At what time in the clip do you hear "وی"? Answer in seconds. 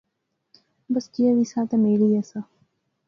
1.35-1.45